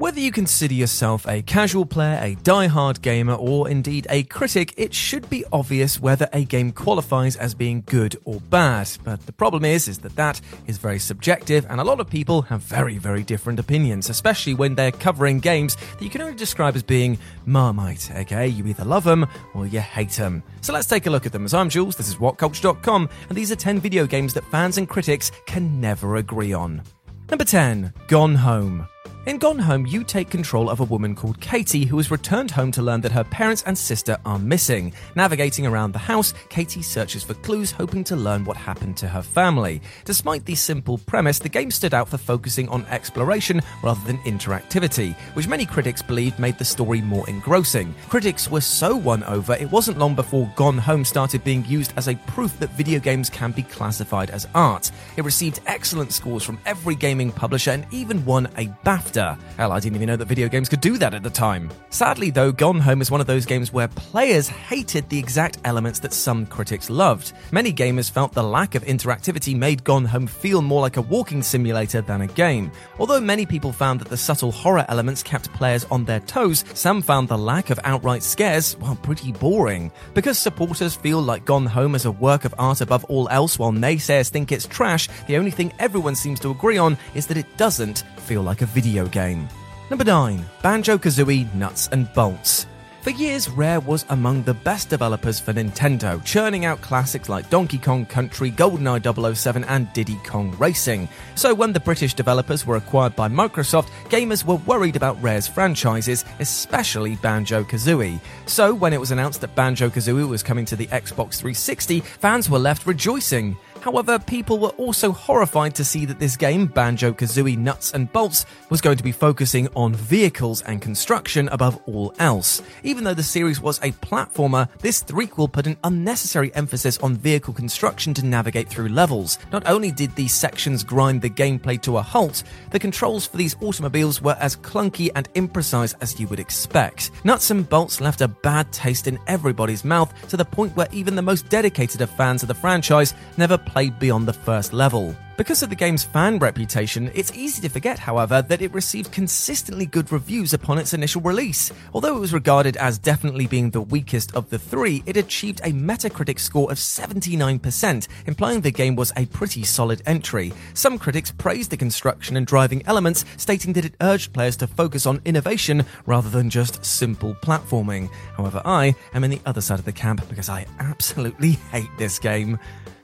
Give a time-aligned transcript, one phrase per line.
[0.00, 4.94] Whether you consider yourself a casual player, a die-hard gamer, or indeed a critic, it
[4.94, 8.88] should be obvious whether a game qualifies as being good or bad.
[9.04, 12.40] But the problem is, is that that is very subjective, and a lot of people
[12.40, 16.76] have very, very different opinions, especially when they're covering games that you can only describe
[16.76, 18.10] as being marmite.
[18.10, 20.42] Okay, you either love them or you hate them.
[20.62, 21.44] So let's take a look at them.
[21.44, 24.88] As I'm Jules, this is WhatCulture.com, and these are 10 video games that fans and
[24.88, 26.84] critics can never agree on.
[27.28, 28.88] Number 10, Gone Home.
[29.26, 32.72] In Gone Home, you take control of a woman called Katie who has returned home
[32.72, 34.94] to learn that her parents and sister are missing.
[35.14, 39.20] Navigating around the house, Katie searches for clues, hoping to learn what happened to her
[39.20, 39.82] family.
[40.06, 45.14] Despite the simple premise, the game stood out for focusing on exploration rather than interactivity,
[45.34, 47.94] which many critics believed made the story more engrossing.
[48.08, 52.08] Critics were so won over, it wasn't long before Gone Home started being used as
[52.08, 54.90] a proof that video games can be classified as art.
[55.18, 59.80] It received excellent scores from every gaming publisher and even won a BAFTA Hell, I
[59.80, 61.70] didn't even know that video games could do that at the time.
[61.90, 65.98] Sadly, though, Gone Home is one of those games where players hated the exact elements
[66.00, 67.32] that some critics loved.
[67.52, 71.42] Many gamers felt the lack of interactivity made Gone Home feel more like a walking
[71.42, 72.70] simulator than a game.
[72.98, 77.02] Although many people found that the subtle horror elements kept players on their toes, some
[77.02, 79.90] found the lack of outright scares, well, pretty boring.
[80.14, 83.72] Because supporters feel like Gone Home is a work of art above all else, while
[83.72, 87.56] naysayers think it's trash, the only thing everyone seems to agree on is that it
[87.56, 89.48] doesn't feel like a video game.
[89.90, 92.66] Number 9 Banjo Kazooie Nuts and Bolts.
[93.02, 97.78] For years, Rare was among the best developers for Nintendo, churning out classics like Donkey
[97.78, 101.08] Kong Country, GoldenEye 007, and Diddy Kong Racing.
[101.34, 106.26] So, when the British developers were acquired by Microsoft, gamers were worried about Rare's franchises,
[106.40, 108.20] especially Banjo Kazooie.
[108.44, 112.50] So, when it was announced that Banjo Kazooie was coming to the Xbox 360, fans
[112.50, 113.56] were left rejoicing.
[113.80, 118.44] However, people were also horrified to see that this game, Banjo Kazooie Nuts and Bolts,
[118.68, 122.62] was going to be focusing on vehicles and construction above all else.
[122.82, 127.54] Even though the series was a platformer, this threequel put an unnecessary emphasis on vehicle
[127.54, 129.38] construction to navigate through levels.
[129.52, 133.56] Not only did these sections grind the gameplay to a halt, the controls for these
[133.62, 137.10] automobiles were as clunky and imprecise as you would expect.
[137.24, 141.16] Nuts and Bolts left a bad taste in everybody's mouth to the point where even
[141.16, 143.56] the most dedicated of fans of the franchise never
[143.98, 145.14] beyond the first level.
[145.40, 149.86] Because of the game's fan reputation, it's easy to forget, however, that it received consistently
[149.86, 151.72] good reviews upon its initial release.
[151.94, 155.72] Although it was regarded as definitely being the weakest of the three, it achieved a
[155.72, 160.52] Metacritic score of 79%, implying the game was a pretty solid entry.
[160.74, 165.06] Some critics praised the construction and driving elements, stating that it urged players to focus
[165.06, 168.10] on innovation rather than just simple platforming.
[168.36, 172.18] However, I am in the other side of the camp because I absolutely hate this
[172.18, 172.58] game.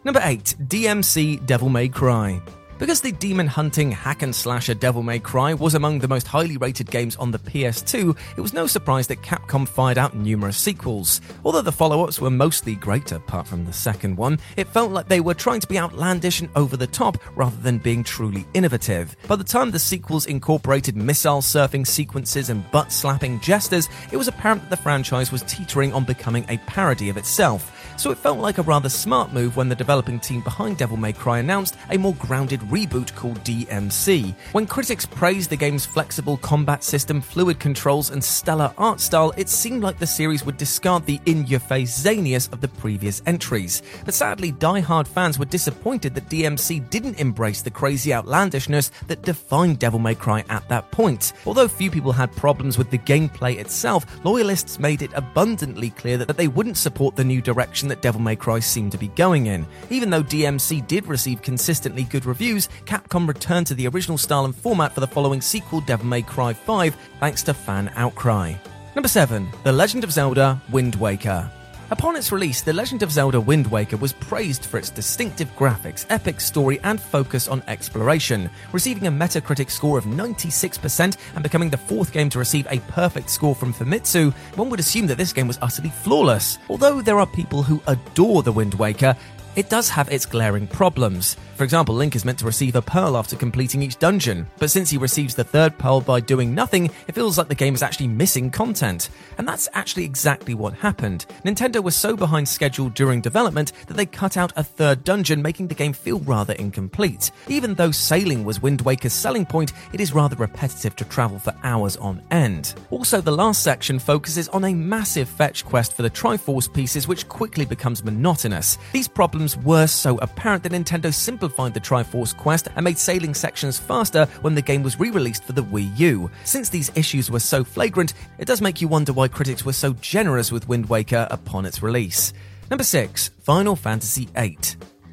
[0.06, 2.40] Number 8 DMC Devil May Cry.
[2.78, 6.58] Because the demon hunting hack and slasher Devil May Cry was among the most highly
[6.58, 11.20] rated games on the PS2, it was no surprise that Capcom fired out numerous sequels.
[11.44, 15.08] Although the follow ups were mostly great, apart from the second one, it felt like
[15.08, 19.16] they were trying to be outlandish and over the top rather than being truly innovative.
[19.26, 24.28] By the time the sequels incorporated missile surfing sequences and butt slapping jesters, it was
[24.28, 28.38] apparent that the franchise was teetering on becoming a parody of itself so it felt
[28.38, 31.98] like a rather smart move when the developing team behind Devil May Cry announced a
[31.98, 34.34] more grounded reboot called DMC.
[34.52, 39.48] When critics praised the game's flexible combat system, fluid controls, and stellar art style, it
[39.48, 43.82] seemed like the series would discard the in your face zaniness of the previous entries.
[44.04, 49.78] But sadly, die-hard fans were disappointed that DMC didn't embrace the crazy outlandishness that defined
[49.78, 51.32] Devil May Cry at that point.
[51.46, 56.36] Although few people had problems with the gameplay itself, loyalists made it abundantly clear that
[56.36, 59.66] they wouldn't support the new direction that Devil May Cry seemed to be going in.
[59.90, 64.54] Even though DMC did receive consistently good reviews, Capcom returned to the original style and
[64.54, 68.54] format for the following sequel, Devil May Cry 5, thanks to fan outcry.
[68.94, 71.50] Number 7 The Legend of Zelda Wind Waker.
[71.88, 76.04] Upon its release, The Legend of Zelda Wind Waker was praised for its distinctive graphics,
[76.08, 81.76] epic story, and focus on exploration, receiving a Metacritic score of 96% and becoming the
[81.76, 84.32] fourth game to receive a perfect score from Famitsu.
[84.56, 86.58] One would assume that this game was utterly flawless.
[86.68, 89.16] Although there are people who adore The Wind Waker,
[89.56, 91.36] it does have its glaring problems.
[91.56, 94.90] For example, Link is meant to receive a pearl after completing each dungeon, but since
[94.90, 98.08] he receives the third pearl by doing nothing, it feels like the game is actually
[98.08, 99.08] missing content.
[99.38, 101.24] And that's actually exactly what happened.
[101.46, 105.68] Nintendo was so behind schedule during development that they cut out a third dungeon, making
[105.68, 107.30] the game feel rather incomplete.
[107.48, 111.54] Even though sailing was Wind Waker's selling point, it is rather repetitive to travel for
[111.64, 112.74] hours on end.
[112.90, 117.28] Also, the last section focuses on a massive fetch quest for the Triforce pieces, which
[117.28, 118.76] quickly becomes monotonous.
[118.92, 123.34] These problems were so apparent that Nintendo simplified simplified the Triforce quest and made sailing
[123.34, 126.30] sections faster when the game was re released for the Wii U.
[126.44, 129.92] Since these issues were so flagrant, it does make you wonder why critics were so
[130.00, 132.32] generous with Wind Waker upon its release.
[132.70, 134.58] Number 6 Final Fantasy VIII.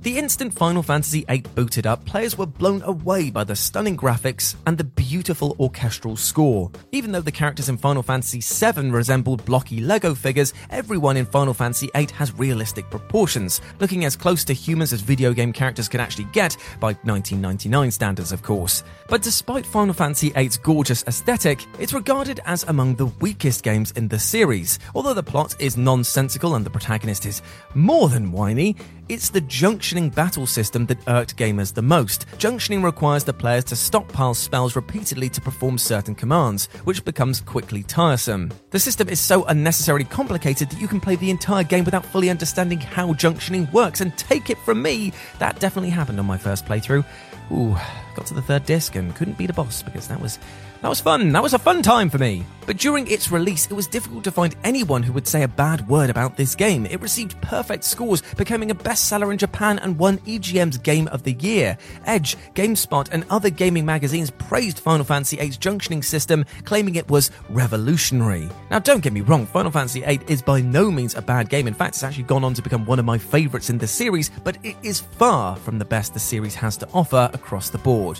[0.04, 4.58] The instant Final Fantasy VIII booted up, players were blown away by the stunning graphics
[4.68, 6.70] and the beautiful orchestral score.
[6.92, 11.54] Even though the characters in Final Fantasy VII resembled blocky Lego figures, everyone in Final
[11.54, 16.02] Fantasy VIII has realistic proportions, looking as close to humans as video game characters can
[16.02, 18.84] actually get, by 1999 standards, of course.
[19.08, 24.10] But despite Final Fantasy VIII's gorgeous aesthetic, it's regarded as among the weakest games in
[24.10, 24.80] the series.
[24.96, 27.42] Although the plot is nonsensical and the protagonist is
[27.74, 28.76] more than whiny,
[29.10, 32.28] it's the junctioning battle system that irked gamers the most.
[32.38, 37.84] Junctioning requires the players to stockpile spells repeatedly to perform certain commands, which becomes quickly
[37.84, 38.52] tiresome.
[38.72, 42.30] The system is so unnecessarily complicated that you can play the entire game without fully
[42.30, 46.66] understanding how junctioning works, and take it from me, that definitely happened on my first
[46.66, 47.06] playthrough.
[47.52, 47.76] Ooh,
[48.16, 50.40] got to the third disc and couldn't beat a boss because that was
[50.84, 51.32] that was fun.
[51.32, 52.46] That was a fun time for me.
[52.66, 55.88] But during its release, it was difficult to find anyone who would say a bad
[55.88, 56.86] word about this game.
[56.86, 61.36] It received perfect scores, becoming a bestseller in Japan and won EGM's Game of the
[61.36, 61.78] Year.
[62.06, 67.32] Edge, GameSpot, and other gaming magazines praised Final Fantasy VIII's junctioning system, claiming it was
[67.50, 68.50] revolutionary.
[68.70, 71.66] Now, don't get me wrong, Final Fantasy VIII is by no means a bad game.
[71.66, 74.32] In fact, it's actually gone on to become one of my favourites in the series,
[74.44, 78.20] but it is far from the best the series has to offer across the board.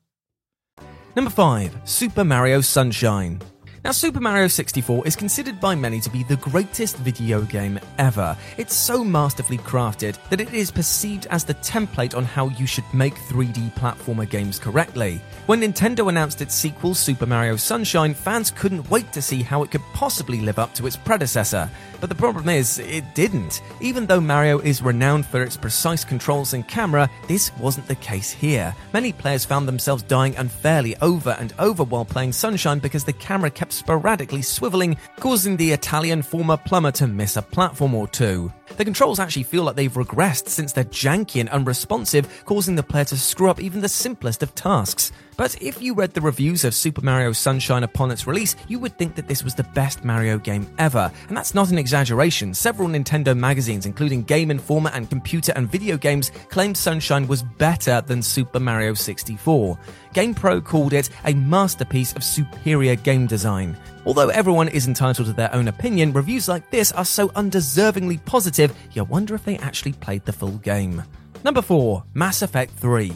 [1.15, 1.71] Number 5.
[1.83, 3.39] Super Mario Sunshine.
[3.83, 8.37] Now, Super Mario 64 is considered by many to be the greatest video game ever.
[8.57, 12.83] It's so masterfully crafted that it is perceived as the template on how you should
[12.93, 15.19] make 3D platformer games correctly.
[15.47, 19.71] When Nintendo announced its sequel, Super Mario Sunshine, fans couldn't wait to see how it
[19.71, 21.67] could possibly live up to its predecessor.
[21.99, 23.63] But the problem is, it didn't.
[23.79, 28.31] Even though Mario is renowned for its precise controls and camera, this wasn't the case
[28.31, 28.75] here.
[28.93, 33.49] Many players found themselves dying unfairly over and over while playing Sunshine because the camera
[33.49, 38.51] kept sporadically swiveling, causing the Italian former plumber to miss a platform or two.
[38.77, 43.05] The controls actually feel like they've regressed since they're janky and unresponsive, causing the player
[43.05, 45.11] to screw up even the simplest of tasks.
[45.37, 48.97] But if you read the reviews of Super Mario Sunshine upon its release, you would
[48.97, 51.11] think that this was the best Mario game ever.
[51.27, 52.53] And that's not an exaggeration.
[52.53, 58.01] Several Nintendo magazines, including Game Informer and Computer and Video Games, claimed Sunshine was better
[58.01, 59.77] than Super Mario 64.
[60.13, 63.60] GamePro called it a masterpiece of superior game design.
[64.05, 68.73] Although everyone is entitled to their own opinion, reviews like this are so undeservingly positive,
[68.93, 71.03] you wonder if they actually played the full game.
[71.43, 72.03] Number 4.
[72.13, 73.13] Mass Effect 3.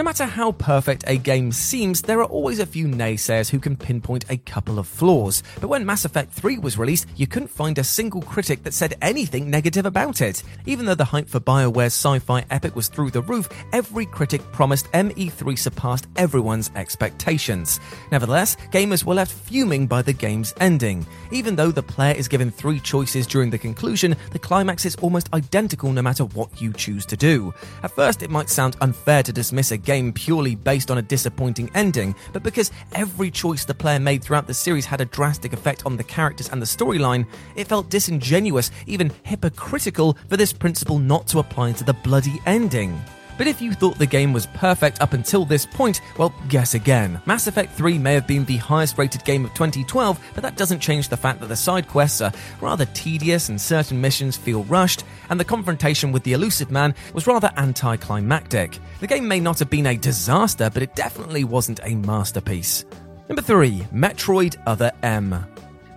[0.00, 3.76] No matter how perfect a game seems, there are always a few naysayers who can
[3.76, 5.42] pinpoint a couple of flaws.
[5.60, 8.96] But when Mass Effect 3 was released, you couldn't find a single critic that said
[9.02, 10.42] anything negative about it.
[10.64, 14.40] Even though the hype for BioWare's sci fi epic was through the roof, every critic
[14.52, 17.78] promised ME3 surpassed everyone's expectations.
[18.10, 21.06] Nevertheless, gamers were left fuming by the game's ending.
[21.30, 25.28] Even though the player is given three choices during the conclusion, the climax is almost
[25.34, 27.52] identical no matter what you choose to do.
[27.82, 31.68] At first, it might sound unfair to dismiss a game purely based on a disappointing
[31.74, 35.84] ending, but because every choice the player made throughout the series had a drastic effect
[35.84, 41.26] on the characters and the storyline, it felt disingenuous, even hypocritical, for this principle not
[41.26, 43.00] to apply to the bloody ending.
[43.40, 47.22] But if you thought the game was perfect up until this point, well, guess again.
[47.24, 50.80] Mass Effect 3 may have been the highest rated game of 2012, but that doesn't
[50.80, 55.04] change the fact that the side quests are rather tedious and certain missions feel rushed,
[55.30, 58.78] and the confrontation with the Illusive Man was rather anticlimactic.
[59.00, 62.84] The game may not have been a disaster, but it definitely wasn't a masterpiece.
[63.30, 65.46] Number 3 Metroid Other M.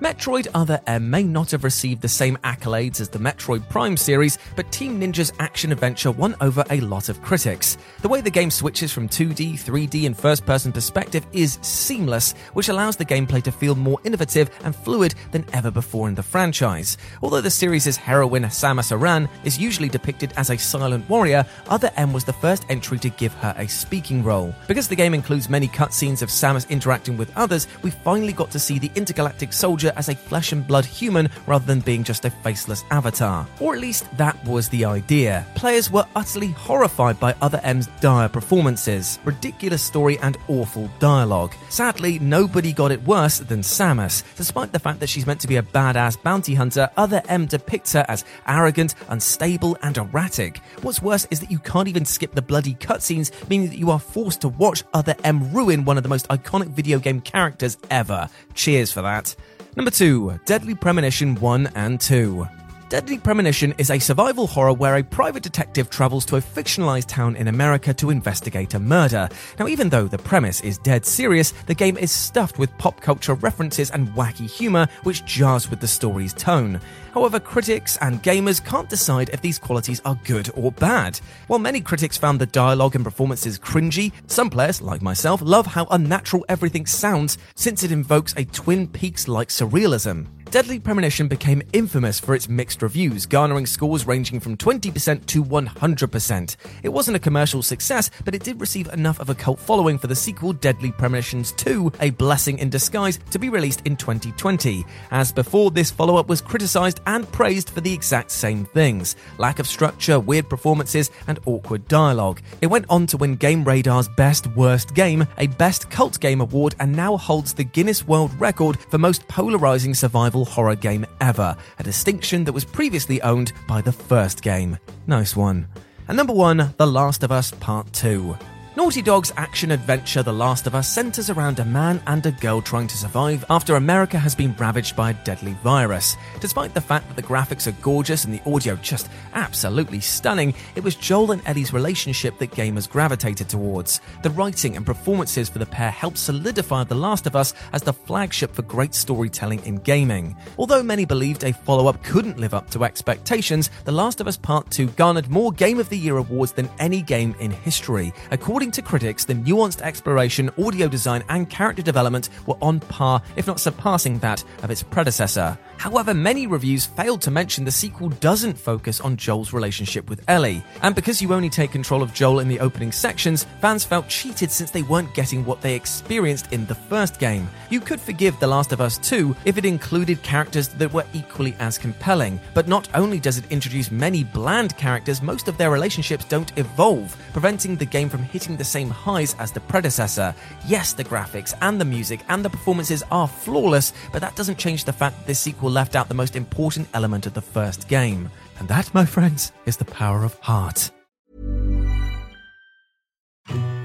[0.03, 4.37] Metroid Other M may not have received the same accolades as the Metroid Prime series,
[4.57, 7.77] but Team Ninja's action adventure won over a lot of critics.
[8.01, 12.67] The way the game switches from 2D, 3D, and first person perspective is seamless, which
[12.67, 16.97] allows the gameplay to feel more innovative and fluid than ever before in the franchise.
[17.21, 22.11] Although the series' heroine, Samus Aran, is usually depicted as a silent warrior, Other M
[22.11, 24.53] was the first entry to give her a speaking role.
[24.67, 28.59] Because the game includes many cutscenes of Samus interacting with others, we finally got to
[28.59, 32.29] see the intergalactic soldier as a flesh and blood human rather than being just a
[32.29, 33.47] faceless avatar.
[33.59, 35.45] Or at least that was the idea.
[35.55, 41.53] Players were utterly horrified by Other M's dire performances, ridiculous story, and awful dialogue.
[41.69, 44.23] Sadly, nobody got it worse than Samus.
[44.35, 47.93] Despite the fact that she's meant to be a badass bounty hunter, Other M depicts
[47.93, 50.57] her as arrogant, unstable, and erratic.
[50.81, 53.99] What's worse is that you can't even skip the bloody cutscenes, meaning that you are
[53.99, 58.29] forced to watch Other M ruin one of the most iconic video game characters ever.
[58.53, 59.35] Cheers for that.
[59.75, 62.47] Number 2 Deadly Premonition 1 and 2.
[62.93, 67.35] Deadly Premonition is a survival horror where a private detective travels to a fictionalized town
[67.35, 69.27] in America to investigate a murder.
[69.57, 73.33] Now, even though the premise is dead serious, the game is stuffed with pop culture
[73.33, 76.79] references and wacky humor, which jars with the story's tone.
[77.15, 81.19] However, critics and gamers can't decide if these qualities are good or bad.
[81.47, 85.87] While many critics found the dialogue and performances cringy, some players, like myself, love how
[85.89, 90.27] unnatural everything sounds since it invokes a Twin Peaks like surrealism.
[90.53, 96.55] Deadly Premonition became infamous for its mixed reviews, garnering scores ranging from 20% to 100%.
[96.83, 100.05] It wasn't a commercial success, but it did receive enough of a cult following for
[100.05, 104.85] the sequel Deadly Premonitions 2, A Blessing in Disguise, to be released in 2020.
[105.09, 109.57] As before, this follow up was criticized and praised for the exact same things lack
[109.57, 112.41] of structure, weird performances, and awkward dialogue.
[112.61, 116.75] It went on to win Game Radar's Best Worst Game, a Best Cult Game award,
[116.79, 121.83] and now holds the Guinness World Record for most polarizing survival horror game ever, a
[121.83, 124.77] distinction that was previously owned by the first game.
[125.07, 125.67] Nice one.
[126.07, 128.37] And number one, The Last of Us Part 2.
[128.75, 132.59] Naughty Dog's action adventure The Last of Us centers around a man and a girl
[132.59, 136.17] trying to survive after America has been ravaged by a deadly virus.
[136.39, 140.83] Despite the fact that the graphics are gorgeous and the audio just absolutely stunning, it
[140.83, 144.01] was Joel and Ellie's relationship that gamers gravitated towards.
[144.23, 147.93] The writing and performances for the pair helped solidify The Last of Us as the
[147.93, 150.35] flagship for great storytelling in gaming.
[150.57, 154.37] Although many believed a follow up couldn't live up to expectations, The Last of Us
[154.37, 158.11] Part 2 garnered more Game of the Year awards than any game in history.
[158.31, 163.21] According according to critics, the nuanced exploration, audio design, and character development were on par,
[163.35, 165.57] if not surpassing that of its predecessor.
[165.75, 170.63] However, many reviews failed to mention the sequel doesn't focus on Joel's relationship with Ellie.
[170.81, 174.49] And because you only take control of Joel in the opening sections, fans felt cheated
[174.49, 177.49] since they weren't getting what they experienced in the first game.
[177.69, 181.53] You could forgive The Last of Us 2 if it included characters that were equally
[181.59, 182.39] as compelling.
[182.53, 187.17] But not only does it introduce many bland characters, most of their relationships don't evolve,
[187.33, 190.33] preventing the game from hitting the same highs as the predecessor.
[190.67, 194.85] Yes, the graphics and the music and the performances are flawless, but that doesn't change
[194.85, 198.29] the fact that this sequel left out the most important element of the first game.
[198.59, 200.91] And that, my friends, is the power of heart.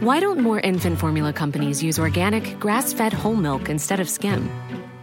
[0.01, 4.49] Why don't more infant formula companies use organic, grass fed whole milk instead of skim?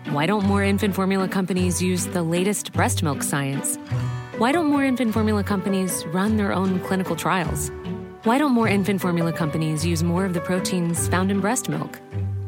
[0.09, 3.75] Why don't more infant formula companies use the latest breast milk science?
[4.37, 7.71] Why don't more infant formula companies run their own clinical trials?
[8.25, 12.01] Why don't more infant formula companies use more of the proteins found in breast milk?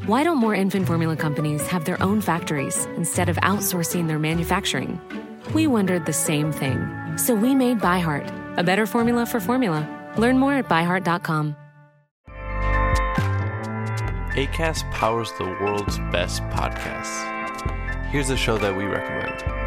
[0.07, 4.99] Why don't more infant formula companies have their own factories instead of outsourcing their manufacturing?
[5.53, 6.79] We wondered the same thing.
[7.15, 9.87] So we made ByHeart, a better formula for formula.
[10.17, 11.55] Learn more at byheart.com.
[14.33, 17.21] ACAST powers the world's best podcasts.
[18.07, 19.66] Here's a show that we recommend.